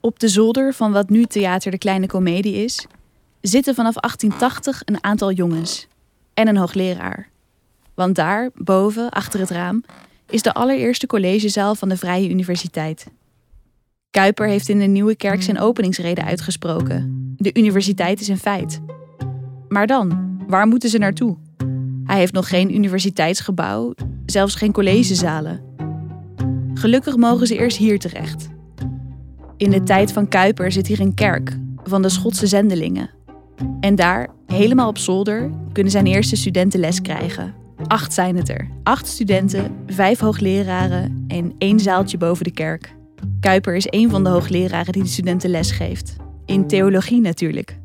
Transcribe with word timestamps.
Op 0.00 0.18
de 0.18 0.28
zolder 0.28 0.74
van 0.74 0.92
wat 0.92 1.10
nu 1.10 1.24
Theater 1.24 1.70
de 1.70 1.78
Kleine 1.78 2.06
Comedie 2.06 2.64
is, 2.64 2.86
zitten 3.40 3.74
vanaf 3.74 3.94
1880 3.94 4.82
een 4.84 5.04
aantal 5.04 5.32
jongens 5.32 5.86
en 6.34 6.48
een 6.48 6.56
hoogleraar. 6.56 7.28
Want 7.94 8.14
daar, 8.14 8.50
boven, 8.54 9.10
achter 9.10 9.40
het 9.40 9.50
raam, 9.50 9.84
is 10.28 10.42
de 10.42 10.52
allereerste 10.52 11.06
collegezaal 11.06 11.74
van 11.74 11.88
de 11.88 11.96
Vrije 11.96 12.30
Universiteit. 12.30 13.06
Kuiper 14.10 14.46
heeft 14.46 14.68
in 14.68 14.78
de 14.78 14.84
Nieuwe 14.84 15.16
Kerk 15.16 15.42
zijn 15.42 15.60
openingsrede 15.60 16.24
uitgesproken. 16.24 17.34
De 17.36 17.50
universiteit 17.54 18.20
is 18.20 18.28
een 18.28 18.38
feit. 18.38 18.80
Maar 19.68 19.86
dan, 19.86 20.36
waar 20.46 20.66
moeten 20.66 20.88
ze 20.88 20.98
naartoe? 20.98 21.36
Hij 22.04 22.18
heeft 22.18 22.32
nog 22.32 22.48
geen 22.48 22.74
universiteitsgebouw, 22.74 23.94
zelfs 24.26 24.54
geen 24.54 24.72
collegezalen. 24.72 25.62
Gelukkig 26.74 27.16
mogen 27.16 27.46
ze 27.46 27.56
eerst 27.56 27.76
hier 27.76 27.98
terecht. 27.98 28.48
In 29.60 29.70
de 29.70 29.82
tijd 29.82 30.12
van 30.12 30.28
Kuiper 30.28 30.72
zit 30.72 30.86
hier 30.86 31.00
een 31.00 31.14
kerk 31.14 31.56
van 31.84 32.02
de 32.02 32.08
Schotse 32.08 32.46
zendelingen. 32.46 33.10
En 33.80 33.94
daar, 33.94 34.28
helemaal 34.46 34.88
op 34.88 34.98
zolder, 34.98 35.50
kunnen 35.72 35.92
zijn 35.92 36.06
eerste 36.06 36.36
studenten 36.36 36.80
les 36.80 37.00
krijgen. 37.00 37.54
Acht 37.86 38.12
zijn 38.12 38.36
het 38.36 38.48
er. 38.48 38.68
Acht 38.82 39.06
studenten, 39.06 39.76
vijf 39.86 40.18
hoogleraren 40.18 41.24
en 41.28 41.54
één 41.58 41.80
zaaltje 41.80 42.18
boven 42.18 42.44
de 42.44 42.50
kerk. 42.50 42.94
Kuiper 43.40 43.74
is 43.74 43.86
een 43.90 44.10
van 44.10 44.24
de 44.24 44.30
hoogleraren 44.30 44.92
die 44.92 45.02
de 45.02 45.08
studenten 45.08 45.50
les 45.50 45.70
geeft. 45.70 46.16
In 46.46 46.66
theologie 46.66 47.20
natuurlijk. 47.20 47.78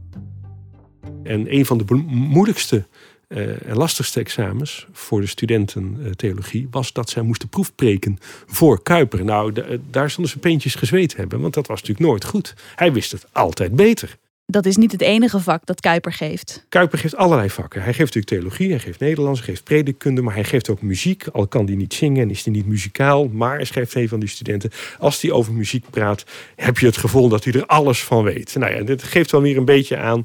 En 1.24 1.54
een 1.54 1.66
van 1.66 1.78
de 1.78 1.94
moeilijkste 2.08 2.86
lastigste 3.66 4.20
examens 4.20 4.88
voor 4.92 5.22
de 5.22 5.28
studenten 5.28 5.98
uh, 6.00 6.10
theologie 6.10 6.68
was 6.72 6.94
dat 6.94 7.10
zij 7.10 7.22
moesten 7.22 7.50
proefpreken 7.50 8.18
voor 8.46 8.84
Kuiper. 8.84 9.26
Nou, 9.26 9.52
de, 9.52 9.80
daar 9.90 10.10
zullen 10.10 10.30
ze 10.30 10.40
peentjes 10.40 10.76
gezweet 10.76 11.16
hebben, 11.16 11.42
want 11.42 11.54
dat 11.54 11.68
was 11.68 11.80
natuurlijk 11.80 12.08
nooit 12.08 12.26
goed. 12.26 12.54
Hij 12.76 12.94
wist 12.94 13.12
het 13.12 13.26
altijd 13.32 13.76
beter. 13.76 14.18
Dat 14.48 14.66
is 14.66 14.78
niet 14.78 14.92
het 14.92 15.02
enige 15.02 15.40
vak 15.40 15.66
dat 15.66 15.80
Kuiper 15.80 16.14
geeft. 16.14 16.66
Kuiper 16.70 17.00
geeft 17.00 17.16
allerlei 17.16 17.50
vakken. 17.50 17.82
Hij 17.82 17.94
geeft 17.94 18.16
natuurlijk 18.16 18.28
theologie, 18.28 18.70
hij 18.70 18.80
geeft 18.80 19.00
Nederlands, 19.00 19.40
hij 19.40 19.50
geeft 19.50 19.64
predikkunde, 19.64 20.22
maar 20.22 20.34
hij 20.34 20.44
geeft 20.44 20.70
ook 20.70 20.82
muziek. 20.82 21.28
Al 21.28 21.48
kan 21.48 21.66
hij 21.66 21.76
niet 21.76 21.94
zingen 21.94 22.22
en 22.22 22.30
is 22.30 22.44
hij 22.44 22.54
niet 22.54 22.66
muzikaal, 22.66 23.28
maar 23.28 23.66
schrijft 23.66 23.96
een 23.96 24.08
van 24.08 24.20
die 24.20 24.30
studenten. 24.30 24.72
Als 25.00 25.22
hij 25.22 25.32
over 25.32 25.54
muziek 25.54 25.90
praat, 25.90 26.26
heb 26.56 26.78
je 26.78 26.86
het 26.86 26.98
gevoel 26.98 27.30
dat 27.30 27.44
hij 27.44 27.54
er 27.54 27.66
alles 27.66 28.04
van 28.04 28.24
weet. 28.24 28.56
Nou 28.56 28.76
ja, 28.76 28.84
dit 28.84 29.04
geeft 29.04 29.32
wel 29.32 29.42
weer 29.42 29.58
een 29.58 29.66
beetje 29.66 29.98
aan 29.98 30.22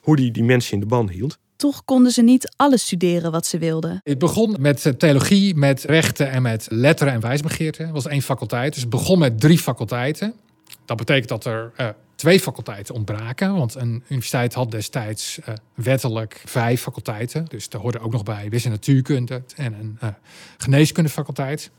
hoe 0.00 0.20
hij 0.20 0.30
die 0.30 0.44
mensen 0.44 0.72
in 0.72 0.80
de 0.80 0.86
ban 0.86 1.08
hield 1.08 1.38
toch 1.70 1.84
konden 1.84 2.12
ze 2.12 2.22
niet 2.22 2.54
alles 2.56 2.82
studeren 2.82 3.30
wat 3.30 3.46
ze 3.46 3.58
wilden. 3.58 4.00
Het 4.02 4.18
begon 4.18 4.56
met 4.58 4.86
eh, 4.86 4.92
theologie, 4.92 5.54
met 5.54 5.82
rechten 5.82 6.30
en 6.30 6.42
met 6.42 6.66
letteren 6.70 7.12
en 7.12 7.20
wijsbegeerte. 7.20 7.82
Dat 7.82 7.92
was 7.92 8.06
één 8.06 8.22
faculteit. 8.22 8.72
Dus 8.72 8.80
het 8.80 8.90
begon 8.90 9.18
met 9.18 9.40
drie 9.40 9.58
faculteiten. 9.58 10.34
Dat 10.84 10.96
betekent 10.96 11.28
dat 11.28 11.44
er 11.44 11.72
uh, 11.80 11.88
twee 12.14 12.40
faculteiten 12.40 12.94
ontbraken. 12.94 13.54
Want 13.54 13.74
een 13.74 14.02
universiteit 14.08 14.54
had 14.54 14.70
destijds 14.70 15.38
uh, 15.38 15.54
wettelijk 15.74 16.42
vijf 16.44 16.80
faculteiten. 16.80 17.44
Dus 17.48 17.68
daar 17.68 17.80
hoorde 17.80 17.98
ook 17.98 18.12
nog 18.12 18.22
bij 18.22 18.48
wiskunde 18.48 18.64
en 18.64 18.70
natuurkunde 18.70 19.42
en 19.56 19.72
een 19.72 19.98
uh, 20.02 20.08
geneeskundefaculteit. 20.56 21.70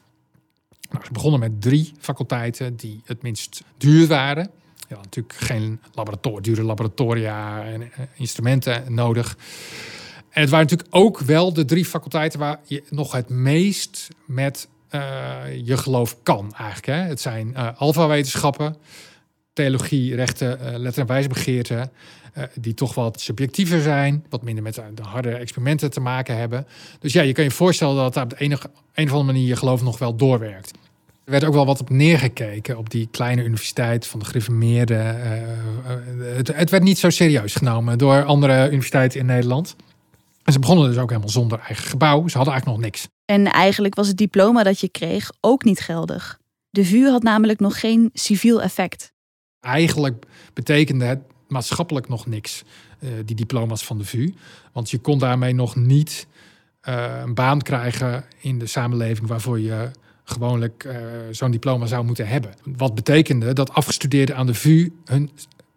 Nou, 0.90 1.06
ze 1.06 1.12
begonnen 1.12 1.40
met 1.40 1.62
drie 1.62 1.92
faculteiten 2.00 2.76
die 2.76 3.02
het 3.06 3.22
minst 3.22 3.64
duur 3.78 4.08
waren. 4.08 4.50
Ja, 4.88 4.96
natuurlijk 4.96 5.36
geen 5.36 5.80
laborator 5.94 6.42
dure 6.42 6.64
laboratoria 6.64 7.64
en 7.64 7.82
uh, 7.82 7.88
instrumenten 8.16 8.94
nodig. 8.94 9.38
En 10.30 10.42
het 10.42 10.50
waren 10.50 10.66
natuurlijk 10.66 10.96
ook 10.96 11.20
wel 11.20 11.54
de 11.54 11.66
drie 11.66 11.86
faculteiten 11.86 12.40
waar 12.40 12.60
je 12.64 12.84
nog 12.90 13.12
het 13.12 13.30
meest 13.30 14.08
met 14.26 14.68
je 15.64 15.78
geloof 15.78 16.18
kan 16.24 16.54
eigenlijk. 16.54 16.86
Hè. 16.86 17.08
Het 17.08 17.22
zijn 17.22 17.48
uh, 17.48 17.70
alfa-wetenschappen, 17.78 18.78
theologie, 19.54 20.16
rechten, 20.16 20.60
uh, 20.62 20.78
letter- 20.78 21.02
en 21.02 21.08
wijsbegeerte, 21.08 21.90
die 22.54 22.74
toch 22.74 22.94
wat 22.94 23.22
subjectiever 23.22 23.82
zijn, 23.82 24.26
wat 24.30 24.44
minder 24.44 24.64
met 24.64 24.76
de 24.94 25.02
harde 25.02 25.36
experimenten 25.36 25.92
te 25.92 26.00
maken 26.00 26.38
hebben. 26.38 26.68
Dus 27.00 27.14
ja, 27.14 27.22
je 27.22 27.34
kan 27.34 27.44
je 27.44 27.52
voorstellen 27.52 27.96
dat 27.96 28.14
daar 28.14 28.24
op 28.24 28.30
de 28.30 28.44
een 28.44 28.54
of 28.54 28.68
andere 28.96 29.24
manier 29.24 29.48
je 29.48 29.56
geloof 29.56 29.82
nog 29.82 29.98
wel 29.98 30.16
doorwerkt. 30.16 30.72
Er 31.26 31.32
werd 31.32 31.44
ook 31.44 31.54
wel 31.54 31.66
wat 31.66 31.82
op 31.82 31.90
neergekeken 31.90 32.78
op 32.78 32.90
die 32.90 33.08
kleine 33.12 33.44
universiteit 33.44 34.08
van 34.08 34.20
de 34.20 34.26
gereformeerden. 34.26 35.16
Uh, 35.16 36.36
het, 36.36 36.56
het, 36.56 36.70
werd 36.70 36.84
niet 36.84 36.98
zo 36.98 37.10
serieus 37.10 37.56
genomen 37.56 37.98
door 37.98 38.24
andere 38.24 38.68
universiteiten 38.68 39.20
in 39.20 39.26
Nederland. 39.26 39.76
En 40.44 40.54
ze 40.54 40.60
begonnen 40.60 40.88
dus 40.88 40.98
ook 40.98 41.10
helemaal 41.10 41.30
zonder 41.30 41.60
eigen 41.60 41.86
gebouw. 41.86 42.28
Ze 42.28 42.38
hadden 42.38 42.54
eigenlijk 42.54 42.82
nog 42.82 42.92
niks. 42.92 43.08
En 43.26 43.46
eigenlijk 43.46 43.96
was 43.96 44.08
het 44.08 44.18
diploma 44.18 44.64
dat 44.64 44.80
je 44.80 44.90
kreeg 44.90 45.32
ook 45.42 45.64
niet 45.64 45.80
geldig. 45.80 46.40
De 46.70 46.86
VU 46.86 47.10
had 47.10 47.24
namelijk 47.24 47.60
nog 47.60 47.80
geen 47.80 48.10
civiel 48.14 48.62
effect. 48.62 49.14
Eigenlijk 49.60 50.26
betekende 50.54 51.06
het 51.06 51.20
maatschappelijk 51.48 52.10
nog 52.10 52.26
niks, 52.26 52.64
uh, 53.00 53.10
die 53.26 53.36
diploma's 53.36 53.86
van 53.86 53.98
de 53.98 54.06
VU. 54.06 54.34
Want 54.72 54.90
je 54.90 54.98
kon 54.98 55.20
daarmee 55.20 55.54
nog 55.54 55.76
niet 55.76 56.28
uh, 56.90 57.22
een 57.24 57.34
baan 57.34 57.62
krijgen 57.62 58.26
in 58.42 58.60
de 58.60 58.68
samenleving 58.68 59.28
waarvoor 59.28 59.60
je 59.60 59.92
gewoonlijk 60.26 60.84
uh, 60.84 60.96
zo'n 61.32 61.52
diploma 61.52 61.86
zou 61.86 62.06
moeten 62.06 62.28
hebben. 62.28 62.54
Wat 62.64 62.96
betekende 62.96 63.54
dat 63.54 63.74
afgestudeerden 63.74 64.36
aan 64.36 64.46
de 64.46 64.54
VU 64.54 64.92
hun 65.06 65.30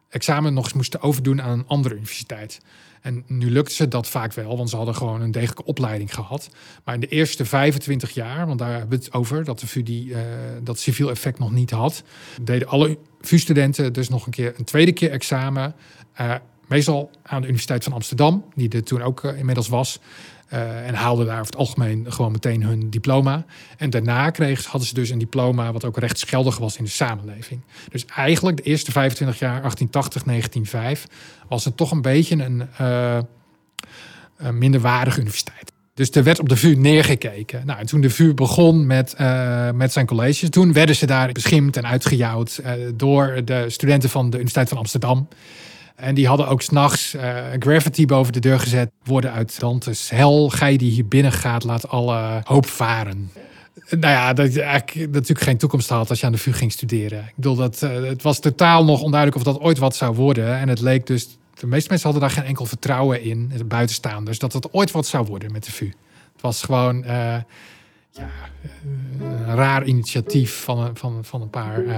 examen 0.08 0.54
nog 0.54 0.64
eens 0.64 0.72
moesten 0.72 1.00
overdoen 1.00 1.42
aan 1.42 1.58
een 1.58 1.66
andere 1.66 1.94
universiteit. 1.94 2.60
En 3.00 3.24
nu 3.26 3.50
lukte 3.50 3.74
ze 3.74 3.88
dat 3.88 4.08
vaak 4.08 4.32
wel, 4.32 4.56
want 4.56 4.70
ze 4.70 4.76
hadden 4.76 4.94
gewoon 4.94 5.20
een 5.20 5.30
degelijke 5.30 5.64
opleiding 5.64 6.14
gehad. 6.14 6.50
Maar 6.84 6.94
in 6.94 7.00
de 7.00 7.06
eerste 7.06 7.44
25 7.44 8.10
jaar, 8.10 8.46
want 8.46 8.58
daar 8.58 8.70
hebben 8.70 8.98
we 8.98 9.04
het 9.04 9.12
over, 9.12 9.44
dat 9.44 9.60
de 9.60 9.66
VU 9.66 9.82
die, 9.82 10.10
uh, 10.10 10.18
dat 10.62 10.78
civiel 10.78 11.10
effect 11.10 11.38
nog 11.38 11.52
niet 11.52 11.70
had, 11.70 12.02
deden 12.42 12.68
alle 12.68 12.98
VU-studenten 13.20 13.92
dus 13.92 14.08
nog 14.08 14.26
een 14.26 14.32
keer 14.32 14.54
een 14.56 14.64
tweede 14.64 14.92
keer 14.92 15.10
examen. 15.10 15.74
Uh, 16.20 16.34
meestal 16.68 17.10
aan 17.22 17.40
de 17.40 17.46
Universiteit 17.46 17.84
van 17.84 17.92
Amsterdam, 17.92 18.44
die 18.54 18.68
er 18.68 18.84
toen 18.84 19.02
ook 19.02 19.24
uh, 19.24 19.38
inmiddels 19.38 19.68
was. 19.68 20.00
Uh, 20.52 20.86
en 20.86 20.94
haalden 20.94 21.26
daar 21.26 21.40
over 21.40 21.46
het 21.46 21.56
algemeen 21.56 22.12
gewoon 22.12 22.32
meteen 22.32 22.62
hun 22.62 22.90
diploma. 22.90 23.44
En 23.76 23.90
daarna 23.90 24.30
kregen, 24.30 24.70
hadden 24.70 24.88
ze 24.88 24.94
dus 24.94 25.10
een 25.10 25.18
diploma 25.18 25.72
wat 25.72 25.84
ook 25.84 25.98
rechtsgeldig 25.98 26.58
was 26.58 26.76
in 26.76 26.84
de 26.84 26.90
samenleving. 26.90 27.60
Dus 27.90 28.04
eigenlijk 28.04 28.56
de 28.56 28.62
eerste 28.62 28.92
25 28.92 29.38
jaar, 29.38 29.60
1880, 29.60 30.22
1905, 30.22 31.06
was 31.48 31.64
het 31.64 31.76
toch 31.76 31.90
een 31.90 32.02
beetje 32.02 32.44
een, 32.44 32.68
uh, 32.80 33.18
minderwaardige 34.52 35.20
universiteit. 35.20 35.72
Dus 35.94 36.10
er 36.10 36.22
werd 36.22 36.38
op 36.38 36.48
de 36.48 36.56
VU 36.56 36.74
neergekeken. 36.74 37.66
Nou, 37.66 37.78
en 37.78 37.86
toen 37.86 38.00
de 38.00 38.10
VU 38.10 38.34
begon 38.34 38.86
met, 38.86 39.14
met 39.74 39.92
zijn 39.92 40.06
colleges, 40.06 40.50
toen 40.50 40.72
werden 40.72 40.96
ze 40.96 41.06
daar 41.06 41.32
beschimd 41.32 41.76
en 41.76 41.86
uitgejouwd 41.86 42.60
door 42.94 43.44
de 43.44 43.64
studenten 43.68 44.10
van 44.10 44.24
de 44.30 44.36
Universiteit 44.36 44.68
van 44.68 44.78
Amsterdam. 44.78 45.28
En 45.98 46.14
die 46.14 46.26
hadden 46.26 46.48
ook 46.48 46.62
s'nachts 46.62 47.14
uh, 47.14 47.38
gravity 47.58 48.06
boven 48.06 48.32
de 48.32 48.40
deur 48.40 48.58
gezet. 48.58 48.90
Worden 49.04 49.32
uit 49.32 49.60
Dantes 49.60 50.10
hel. 50.10 50.48
Gij 50.48 50.76
die 50.76 50.90
hier 50.90 51.08
binnen 51.08 51.32
gaat, 51.32 51.64
laat 51.64 51.88
alle 51.88 52.40
hoop 52.44 52.66
varen. 52.66 53.30
Nou 53.90 54.14
ja, 54.14 54.32
dat 54.32 54.54
je 54.54 54.62
eigenlijk 54.62 55.12
natuurlijk 55.12 55.40
geen 55.40 55.56
toekomst 55.56 55.88
had 55.88 56.10
als 56.10 56.20
je 56.20 56.26
aan 56.26 56.32
de 56.32 56.38
VU 56.38 56.52
ging 56.52 56.72
studeren. 56.72 57.18
Ik 57.18 57.32
bedoel, 57.34 57.54
dat, 57.54 57.82
uh, 57.82 58.08
het 58.08 58.22
was 58.22 58.40
totaal 58.40 58.84
nog 58.84 59.00
onduidelijk 59.02 59.46
of 59.46 59.52
dat 59.52 59.62
ooit 59.62 59.78
wat 59.78 59.96
zou 59.96 60.14
worden. 60.14 60.58
En 60.58 60.68
het 60.68 60.80
leek 60.80 61.06
dus, 61.06 61.38
de 61.54 61.66
meeste 61.66 61.88
mensen 61.88 62.10
hadden 62.10 62.28
daar 62.28 62.36
geen 62.36 62.48
enkel 62.48 62.66
vertrouwen 62.66 63.22
in, 63.22 63.52
buitenstaanders, 63.66 64.38
dat 64.38 64.52
het 64.52 64.72
ooit 64.72 64.90
wat 64.90 65.06
zou 65.06 65.26
worden 65.26 65.52
met 65.52 65.64
de 65.64 65.72
VU. 65.72 65.92
Het 66.32 66.42
was 66.42 66.62
gewoon, 66.62 67.04
uh, 67.04 67.36
ja, 68.10 68.28
een 69.20 69.54
raar 69.54 69.84
initiatief 69.84 70.62
van 70.62 70.78
een, 70.78 70.96
van, 70.96 71.24
van 71.24 71.42
een 71.42 71.50
paar 71.50 71.82
uh, 71.82 71.96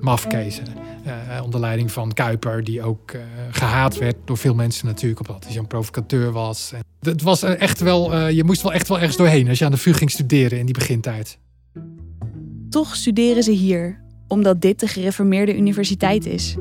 mafkezen. 0.00 0.64
Uh, 1.06 1.42
onder 1.44 1.60
leiding 1.60 1.92
van 1.92 2.12
Kuiper, 2.12 2.64
die 2.64 2.82
ook 2.82 3.12
gehaat 3.50 3.98
werd 3.98 4.16
door 4.24 4.36
veel 4.36 4.54
mensen 4.54 4.86
natuurlijk, 4.86 5.28
omdat 5.28 5.44
hij 5.44 5.52
zo'n 5.52 5.66
provocateur 5.66 6.32
was. 6.32 6.72
En 6.72 6.84
het 7.00 7.22
was 7.22 7.42
echt 7.42 7.80
wel, 7.80 8.26
je 8.28 8.44
moest 8.44 8.62
wel 8.62 8.72
echt 8.72 8.88
wel 8.88 8.98
ergens 8.98 9.16
doorheen 9.16 9.48
als 9.48 9.58
je 9.58 9.64
aan 9.64 9.70
de 9.70 9.76
VU 9.76 9.92
ging 9.92 10.10
studeren 10.10 10.58
in 10.58 10.64
die 10.64 10.74
begintijd. 10.74 11.38
Toch 12.68 12.96
studeren 12.96 13.42
ze 13.42 13.50
hier, 13.50 14.02
omdat 14.28 14.60
dit 14.60 14.80
de 14.80 14.86
gereformeerde 14.86 15.56
universiteit 15.56 16.26
is. 16.26 16.56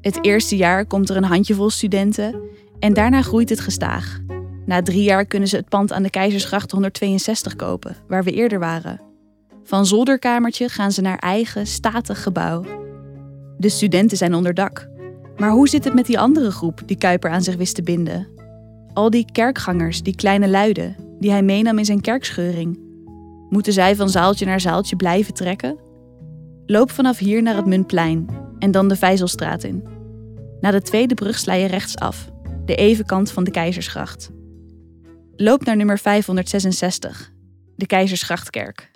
Het 0.00 0.24
eerste 0.24 0.56
jaar 0.56 0.86
komt 0.86 1.10
er 1.10 1.16
een 1.16 1.24
handjevol 1.24 1.70
studenten 1.70 2.40
en 2.78 2.94
daarna 2.94 3.22
groeit 3.22 3.48
het 3.48 3.60
gestaag. 3.60 4.20
Na 4.66 4.82
drie 4.82 5.02
jaar 5.02 5.26
kunnen 5.26 5.48
ze 5.48 5.56
het 5.56 5.68
pand 5.68 5.92
aan 5.92 6.02
de 6.02 6.10
Keizersgracht 6.10 6.70
162 6.70 7.56
kopen, 7.56 7.96
waar 8.08 8.24
we 8.24 8.32
eerder 8.32 8.58
waren. 8.58 9.00
Van 9.64 9.86
zolderkamertje 9.86 10.68
gaan 10.68 10.92
ze 10.92 11.00
naar 11.00 11.18
eigen 11.18 11.66
statig 11.66 12.22
gebouw. 12.22 12.64
De 13.58 13.68
studenten 13.68 14.16
zijn 14.16 14.34
onder 14.34 14.54
dak. 14.54 14.88
Maar 15.36 15.50
hoe 15.50 15.68
zit 15.68 15.84
het 15.84 15.94
met 15.94 16.06
die 16.06 16.18
andere 16.18 16.50
groep 16.50 16.82
die 16.86 16.96
Kuiper 16.96 17.30
aan 17.30 17.42
zich 17.42 17.56
wist 17.56 17.74
te 17.74 17.82
binden? 17.82 18.28
Al 18.92 19.10
die 19.10 19.32
kerkgangers, 19.32 20.02
die 20.02 20.14
kleine 20.14 20.48
luiden, 20.48 20.96
die 21.18 21.30
hij 21.30 21.42
meenam 21.42 21.78
in 21.78 21.84
zijn 21.84 22.00
kerkscheuring. 22.00 22.80
Moeten 23.48 23.72
zij 23.72 23.96
van 23.96 24.08
zaaltje 24.08 24.46
naar 24.46 24.60
zaaltje 24.60 24.96
blijven 24.96 25.34
trekken? 25.34 25.78
Loop 26.66 26.90
vanaf 26.90 27.18
hier 27.18 27.42
naar 27.42 27.56
het 27.56 27.66
Muntplein 27.66 28.26
en 28.58 28.70
dan 28.70 28.88
de 28.88 28.96
Vijzelstraat 28.96 29.64
in. 29.64 29.84
Na 30.60 30.70
de 30.70 30.82
tweede 30.82 31.14
brug 31.14 31.38
sla 31.38 31.52
je 31.52 31.66
rechtsaf, 31.66 32.30
de 32.64 32.74
evenkant 32.74 33.30
van 33.30 33.44
de 33.44 33.50
Keizersgracht. 33.50 34.30
Loop 35.36 35.64
naar 35.64 35.76
nummer 35.76 35.98
566, 35.98 37.32
de 37.76 37.86
Keizersgrachtkerk. 37.86 38.90